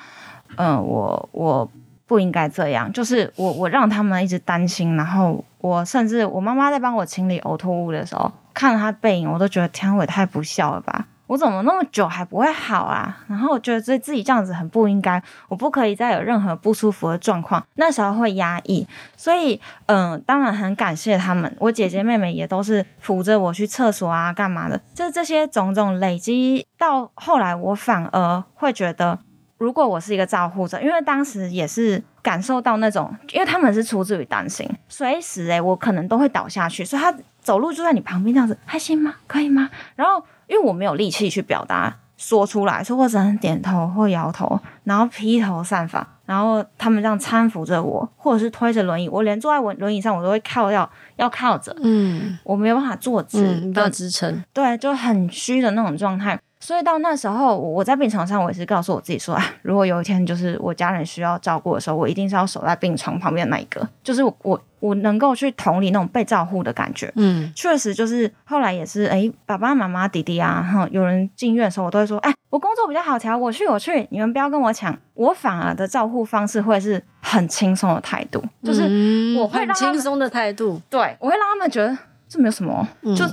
[0.57, 1.70] 嗯，我我。
[2.09, 11.07] 不应该这样，就是我我让他们一直担心，然后我甚至我妈妈在帮我清理呕吐物的时候，看了她背影，我都觉得天，我也太不孝了吧！
[11.29, 13.19] 我怎么那么久还不会好啊？
[13.29, 17.64] 然后我觉得自自己这样子很不应该，我不可以再有任何不舒服的状况。
[17.75, 18.85] 那时候会压抑，
[19.17, 24.81] 所以嗯、当然很感谢他们，我姐姐妹妹也都是扶着我去厕所啊，干嘛的？
[24.95, 29.21] 就这些种种累积到后来，我反而会觉得。
[29.59, 39.17] 如果我是一个照护者，因为当时也是感受到那种，因为他们是出自于担心，随时诶、我可能都会倒下去，所以他走路就在你旁边这样子，还行吗？
[39.27, 39.69] 可以吗？
[39.97, 56.38] 然后因为我没有力气去表达说出来，所以我只能点头或摇头，然后披头散发，然后他们这样搀扶着我，或者是推着轮椅，我连坐在轮轮椅上我都会靠要要靠着，嗯，我没有办法坐直，嗯，没办法支撑，对，就很虚的那种状态。
[56.61, 67.12] 所以到那时候，我在病床上，我也是告诉我自己说：啊，如果有一天就是我家人需要照顾的时候，我一定是要守在病床旁边那一个，就是我我能够去同理那种被照顾的感觉。
[67.17, 74.97] 嗯，确实就是后来也是，哎、欸，爸爸妈妈、弟弟啊，哈，有人进院的时候，我都会说：哎、欸，我工作比较好调，我去，我去，你们不要跟我抢。
[75.14, 81.97] 我反而的照顾方式会是很轻松的态度，就是我会让轻松的态度，对，我会让他们觉得
[82.29, 83.25] 这没有什么，嗯、就。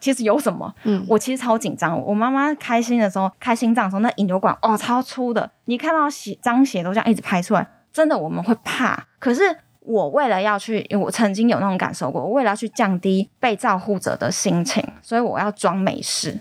[0.00, 0.74] 其实有什么？
[0.82, 1.96] 嗯，我其实超紧张。
[2.02, 9.06] 我妈妈开心的时候，开心脏的时候，那引流管哦超粗的，你看到血脏血都这样一直排出来，真的我们会怕。
[9.20, 9.42] 可是
[9.84, 16.38] 我为了要去，因为我曾经有那种感受过，我为了要去降低被照护者的心情，所以我要装没事。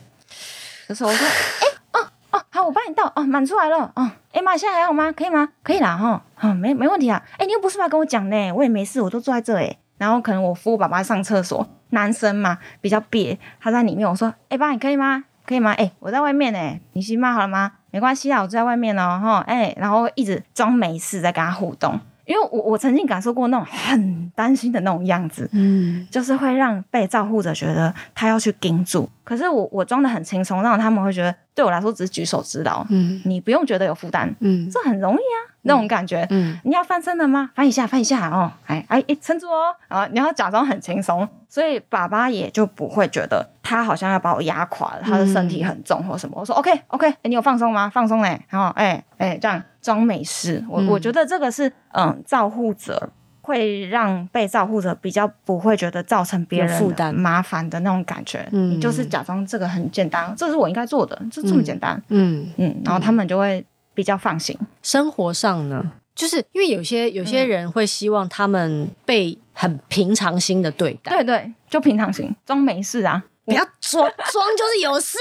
[0.88, 5.12] 可是我说，哎、哦哦，好，我帮你倒，哦，满出来了，哦，哎、妈，现在还好吗？
[5.12, 5.50] 可以吗？
[5.64, 7.24] 可以啦，哈、哦，好、没没问题啊。
[7.38, 9.78] 哎、你又不是来跟我讲呢，我也没事，我都坐在这诶。
[9.98, 14.10] 然后可能我扶我爸爸上厕所，男生嘛比较憋，他在里面。
[14.10, 15.26] 我说：“哎、爸，你可以吗？
[15.46, 15.72] 可以吗？
[15.74, 17.74] 哎、我在外面呢，你心妈好了吗？
[17.92, 22.00] 没关系啊，我在外面哦，哈，哎，然后一直装没事在跟他互动，
[22.32, 37.52] 因为我我曾经感受过那种很担心的那种样子，嗯，就是会让被照护者觉得他要去盯住，可是我我装的很轻松，让他们会觉得对我来说只是举手之劳，嗯，你不用觉得有负担，嗯，这很容易啊。”那种感觉，嗯，你要翻身了吗？
[37.54, 46.36] 翻一下，翻一下哦，哎哎，撑住哦，然后你要假装很轻松，所以爸爸也就不会觉得他好像要把我压垮了，他的身体很重或什么。
[46.40, 47.88] 我说 OK OK，欸，你有放松吗？
[47.94, 50.64] 放松嘞，然后哎哎这样装没事。
[50.70, 53.10] 我我觉得这个是嗯，照护者
[53.42, 58.48] 会让被照护者比较不会觉得造成别人负担麻烦的那种感觉。
[58.52, 62.02] 嗯，你就是假装这个很简单，这是我应该做的，就这么简单。
[62.10, 64.56] 嗯嗯，然后他们就会比较放心。
[64.84, 71.12] 生活上呢，就是因为有些有些人会希望他们被很平常心的对待。
[71.12, 73.24] 对对，就平常心，装没事啊。
[73.44, 75.18] 不要装，装就是有事，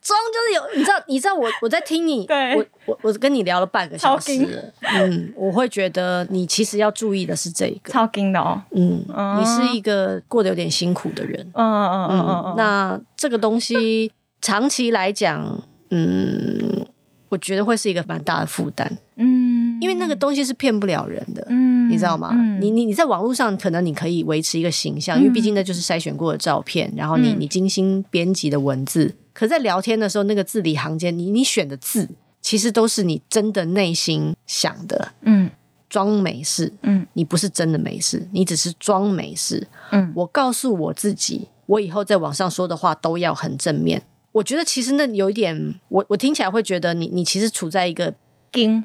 [0.00, 0.78] 装就是有。
[0.78, 9.04] 你知道，你知道我我在听你，对我我我跟你聊了半个小时，嗯，我会觉得你其实要注意的是这个，超紧的哦，嗯，
[9.38, 16.86] 你是一个过得有点辛苦的人，嗯嗯嗯嗯嗯，那这个东西长期来讲，嗯，
[17.30, 19.47] 我觉得会是一个蛮大的负担，嗯，
[19.80, 21.78] 因为那个东西是骗不了人的，嗯。
[21.88, 22.28] 你知道吗？
[22.34, 29.06] 嗯、你你你在网络上可能你可以维持一个形象，嗯、因为毕竟那就是筛选过的照片，然后你你精心编辑的文字。
[29.06, 32.06] 嗯、可在聊天的时候，那个字里行间，你你选的字
[32.42, 35.12] 其实都是你真的内心想的。
[35.22, 35.50] 嗯，
[35.88, 36.70] 装没事。
[36.82, 39.66] 嗯，你不是真的没事，你只是装没事。
[39.90, 44.02] 嗯，我告诉我自己，我以后在网上说的话都要很正面。
[44.32, 48.12] 我觉得其实那有一点，我我听起来会觉得你你其实处在一个。
[48.52, 48.82] 紧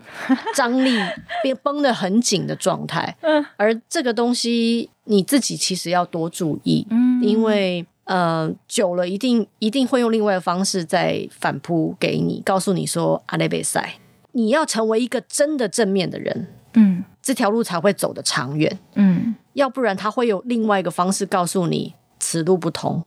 [0.56, 0.98] 张力
[1.44, 13.96] 绷绷得很紧的状态，嗯，而这个东西你自己其实要多注意，嗯，因为呃久了一定一定会用另外的方式再反扑给你，告诉你说阿内贝塞，
[14.34, 23.04] 你要成为一个真的正面的人，嗯，这条路才会走得长远，嗯，要不然他会有另外一个方式告诉你此路不通。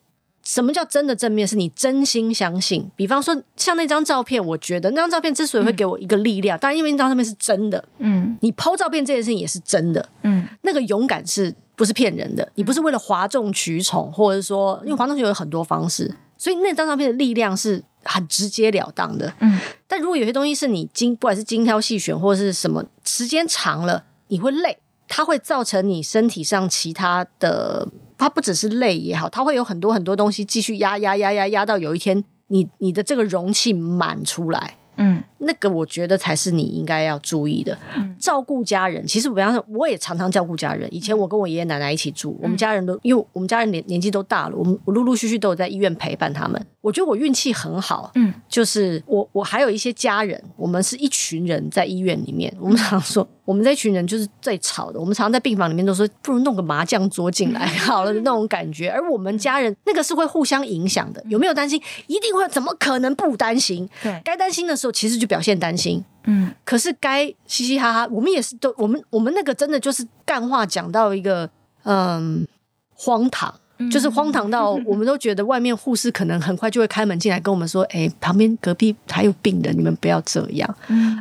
[0.47, 1.47] 什么叫真的正面？
[1.47, 2.89] 是你真心相信。
[2.95, 7.85] 比方说，像那张照片，我觉得那张照片之所以会给我一个力量，当然、嗯、因为那张照片是真的。
[7.99, 10.09] 嗯，你 PO 照片这件事情也是真的。
[10.23, 12.49] 嗯，那个勇敢是不是骗人的？
[12.55, 19.35] 你不是为了哗众取宠，或者说，因为哗众取宠有很多方式，所以那张照片的力量是很直截了当的。
[19.41, 27.89] 嗯，但如果有些东西是你精，不管是精挑细选，或者是什么，时间长了你会累，它会造成你身体上其他的。
[28.19, 37.77] 它不只是累也好，它会有很多很多东西继续压压压压压到有一天你你的这个容器满出来，嗯，那个我觉得才是你应该要注意的。
[37.97, 40.89] 嗯，照顾家人，其实比方说，我也常常照顾家人。
[40.95, 46.65] 以前我跟我爷爷奶奶一起住，嗯，我们家人都因为我们家人年年纪都大了，我们我陆陆续续都有在医院陪伴他们。
[46.81, 53.27] 我觉得我运气很好，嗯，就是我我还有一些家人，我们是一群人在医院里面，我们常说。
[53.45, 58.91] 我们这群人就是最吵的，我们常常在病房里面都说，不如弄个麻将桌进来 好了的那种感觉。
[58.91, 61.81] 而我们家人那个是会互相影响的，有没有担心？
[62.09, 63.89] 一定会，怎么可能不担心？
[64.03, 66.51] 对，该担心的时候其实就表现担心，嗯。
[66.65, 71.49] 可是该嘻嘻哈哈，我们也是都，我们我们那个真的就是干话讲到一个
[71.85, 72.47] 嗯
[72.95, 73.55] 荒唐。
[73.93, 80.77] 就是荒唐到我们都觉得外面护士可能很快就会开门进来跟我们说：“哎，旁边隔壁还有病人，你们不要这样。”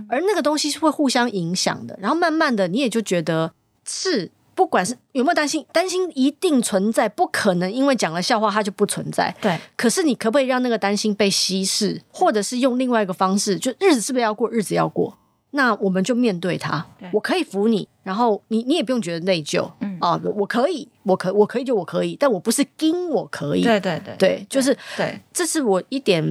[0.08, 2.00] 而那个东西是会互相影响的。
[2.02, 3.52] 然后慢慢的，你也就觉得
[3.86, 9.36] 是，不管是有没有担心，担心一定存在，不可能因为讲了笑话它就不存在。
[9.42, 9.60] 对。
[9.76, 14.50] 可是你可不可以让那个担心被稀释，或者是用另外一个方式，就日子是不是要过？
[14.50, 15.18] 日子要过。
[15.52, 26.22] 那我们就面对它，对我可以服你，然后你你也不用觉得内疚，嗯啊，我可以，我可我可以就我可以，但我不是惊我可以，对对对对，就是对，这是我一点，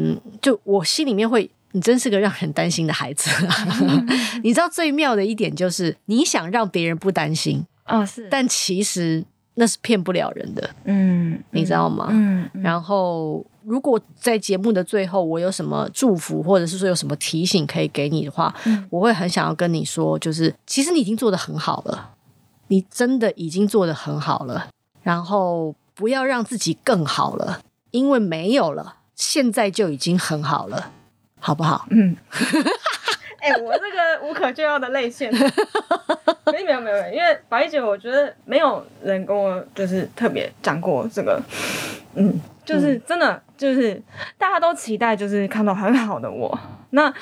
[0.43, 3.31] 就我心里面会，你真是个让人担心的孩子，
[3.81, 4.07] 嗯、
[4.45, 12.09] 你知道最妙的一点就是，你想让别人不担心，哦是，但其实那是骗不了人的，嗯，你知道吗？
[12.11, 13.45] 嗯，嗯然后。
[13.67, 22.11] 如果在节目的最后，我有什么祝福，或者是说有什么提醒可以给你的话，嗯、我会很想要跟你说，就是其实你已经做得很好了，
[22.69, 24.69] 你真的已经做得很好了。
[25.03, 30.91] 然后不要让自己更好了，因为没有了，现在就已经很好了，
[31.41, 31.87] 好不好？
[31.89, 32.15] 嗯。
[33.45, 35.31] 哎、欸，我这个无可救药的泪腺，
[36.51, 41.39] 没有没有没有，因为宝仪姐，我觉得没有人跟我就是特别讲过这个，
[42.15, 42.41] 嗯。
[42.65, 44.01] 就是真的，就是
[44.39, 46.59] 大家都期待，就是看到很好的我。
[46.93, 47.13] 那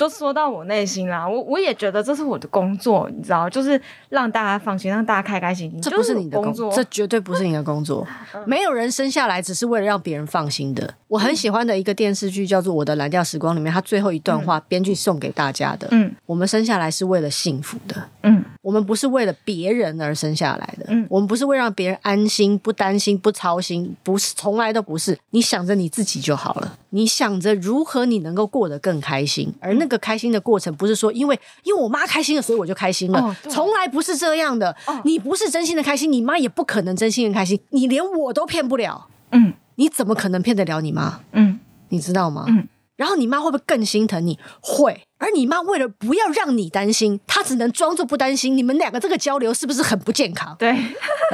[0.00, 5.82] 就说到我内心啦，我我也觉得这是我的工作，你知道，就是让大家放心，让大家开开心心。
[5.82, 8.06] 这不是你的工作，这绝对不是你的工作。
[8.46, 10.94] 没有人生下来只是为了让别人放心的。
[11.08, 15.86] 我很喜欢的一个电视剧叫做《我的蓝调时光》里面，他最后一段话，编剧送给大家的。
[15.90, 18.08] 嗯，我们生下来是为了幸福的。
[18.22, 18.42] 嗯。
[18.62, 25.18] 我们不是为了别人而生下来的，嗯，我们不是为了让别人安心、不担心、不操心，不是，从来都不是。
[25.30, 34.74] 你想着你自己就好了，你想着如何你能够过得更开心，而那个开心的过程不是说因为因为我妈开心了，所以我就开心了，从来不是这样的。
[35.04, 39.08] 你不是真心的开心，你妈也不可能真心的开心，你连我都骗不了。
[39.32, 39.52] 嗯。
[39.76, 41.20] 你怎么可能骗得了你妈？
[41.32, 42.44] 嗯，你知道吗？
[42.48, 42.68] 嗯。
[42.96, 44.38] 然后你妈会不会更心疼你？
[44.60, 45.04] 会。
[45.20, 48.56] 而你妈为了不要让你担心，她只能装作不担心。
[48.56, 50.56] 你们两个这个交流是不是很不健康？
[50.58, 50.74] 对，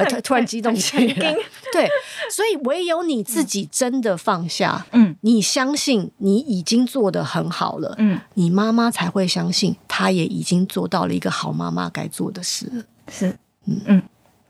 [0.09, 1.35] 突突然激动起来。
[1.71, 1.89] 对，
[2.29, 12.85] 所以唯有你自己真的放下，嗯，你相信你已经做得很好了，嗯，你妈妈才会相信，她也已经做到了一个好妈妈该做的事。
[13.09, 13.29] 是，
[13.65, 14.03] 嗯嗯。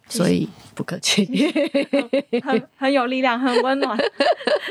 [0.10, 1.26] 所以不客气，
[2.44, 3.98] 很很有力量，很温暖。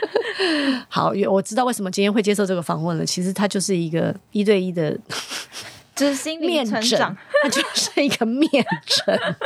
[0.88, 3.04] 好，我知道为什么今天会接受这个访问了。
[3.04, 4.96] 其实它就是一个一对一的，
[5.94, 8.48] 就是心理成长，它就是一个面
[8.86, 9.36] 诊。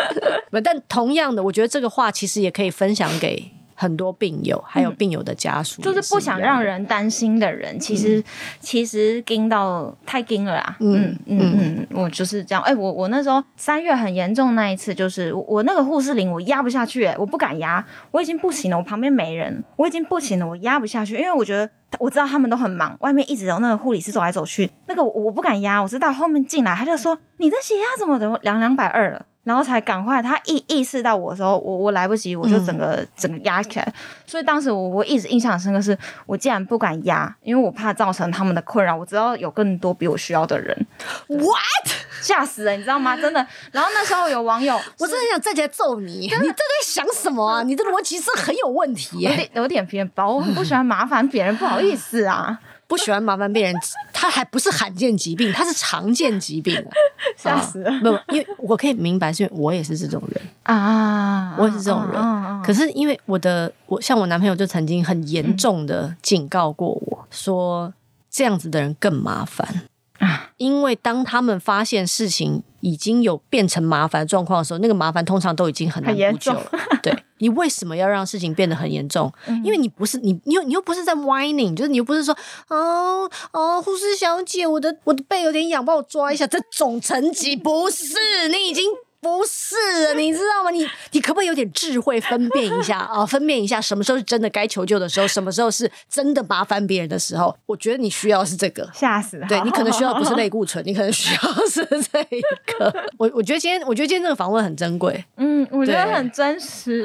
[0.62, 3.51] 但同样的，我觉得这个话其实也可以分享给。
[3.81, 8.24] 很多病友，还有病友的家属、嗯，就是不想让人担心的人，其实、嗯、
[8.61, 10.76] 其实惊到太惊了啊！
[10.81, 12.62] 嗯嗯嗯嗯，我就是这样。
[12.62, 29.24] 哎、欸，我我那时候三月很严重那一次，就是我，我那个护士铃我压不下去、欸，哎，我不敢压，我已经不行了，我旁边没人，我已经不行了，我压不下去，因为我觉得我知道他们都很忙，外面一直有那个护理师走来走去，那个我，我不敢压，我知道后面进来他就说你的血压怎么怎么两两百二了。
[29.51, 33.92] 然后才赶快，他意意识到我的时候，我我来不及，我就整个、嗯、整个压起来。
[34.24, 38.94] 所以当时我我一直印象深刻是，我竟然不敢压，因为我怕造成他们的困扰。
[38.94, 40.86] 我知道有更多比我需要的人
[41.26, 41.90] ，what
[42.22, 43.16] 吓死了，你知道吗？
[43.16, 43.44] 真的。
[43.72, 47.64] 然后那时候有网友，我真的想站起来揍你，你这在想什么啊？
[47.64, 50.36] 你的逻辑是很有问题、欸，有点有点偏颇。
[50.36, 52.61] 我很不喜欢麻烦别人，不好意思啊。
[52.91, 53.74] 不喜欢麻烦别人，
[54.12, 56.91] 他还不是罕见疾病，他是常见疾病啊！
[57.38, 57.91] 吓死了！
[58.03, 62.62] 不，因为我可以明白，是因为我也是这种人 啊，我也是这种人。
[62.64, 67.95] 可是因为我的，我像我男朋友就曾经很严重的警告过我说，
[68.28, 69.82] 这样子的人更麻烦
[70.18, 70.51] 啊！
[70.57, 76.70] 因为当他们发现事情已经有变成麻烦状况的时候，那个麻烦通常都已经很难补救了。
[77.03, 77.14] 对。
[77.43, 79.33] 你为什么要让事情变得很严重？
[79.47, 82.37] 嗯、因为你不是你，你又你又不是在 whining，就是你又不是说，
[82.68, 86.47] 哦哦，护士小姐，我的我的背有点痒，帮我抓一下。
[86.47, 88.85] 这种层级不是，你已经。
[89.21, 90.71] 不是，你知道吗？
[90.71, 93.25] 你你可不可以有点智慧，分辨一下 啊？
[93.27, 97.55] 分辨一下什么时候是真的该求救的时候，什么时候是真的麻烦别人的时候？
[97.66, 99.47] 我觉得你需要是这个，吓死了！
[99.47, 102.41] 对，你可能需要不是类固醇， 你可能需要是这一
[102.79, 103.11] 个。
[103.18, 105.23] 我我觉得今天，我觉得今天这个访问很珍贵。
[105.37, 107.05] 嗯，我觉得很真实。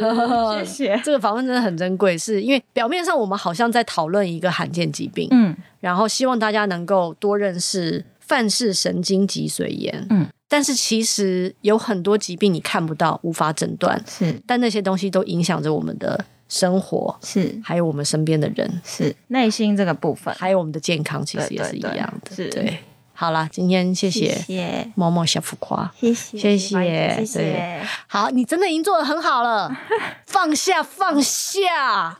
[0.63, 0.99] 谢谢。
[1.03, 10.27] 这个访问真的很珍贵，是因为表面上我们好像在讨论一个罕见疾病，嗯，然后希望大家能够多认识范氏神经脊髓炎，嗯。
[10.55, 22.33] 但是其实有很多疾病你看不到，无法诊断，是，但那些东西都影响着我们的生活，是，还有我们身边的人，是内心这个部分，还有我们的健康，其实也是一样的。
[22.33, 22.79] 是，对。
[23.17, 27.81] 好啦，今天谢谢，谢谢默默小浮夸，谢谢，谢谢，谢谢。
[28.07, 29.69] 好，你真的已经做的很好了，
[30.25, 32.17] 放下，放下，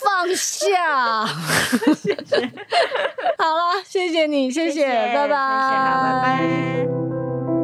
[0.00, 1.24] 放下。
[1.94, 1.94] 谢
[2.24, 2.52] 谢。
[3.38, 7.59] 好了，谢谢你，谢谢，拜拜，拜拜。